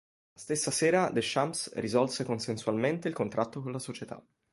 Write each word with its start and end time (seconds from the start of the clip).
La 0.33 0.41
stessa 0.41 0.71
sera 0.71 1.11
Deschamps 1.11 1.71
risolse 1.75 2.23
consensualmente 2.23 3.07
il 3.07 3.13
contratto 3.13 3.61
con 3.61 3.71
la 3.71 3.77
società. 3.77 4.19